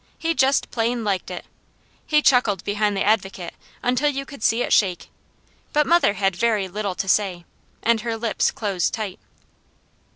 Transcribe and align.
He 0.17 0.33
just 0.33 0.71
plain 0.71 1.03
liked 1.03 1.29
it! 1.29 1.45
He 2.07 2.23
chuckled 2.23 2.63
behind 2.63 2.97
the 2.97 3.03
Advocate 3.05 3.53
until 3.83 4.09
you 4.09 4.25
could 4.25 4.41
see 4.41 4.63
it 4.63 4.73
shake; 4.73 5.09
but 5.73 5.85
mother 5.85 6.13
had 6.15 6.35
very 6.35 6.67
little 6.67 6.95
to 6.95 7.07
say, 7.07 7.45
and 7.83 8.01
her 8.01 8.17
lips 8.17 8.49
closed 8.49 8.95
tight. 8.95 9.19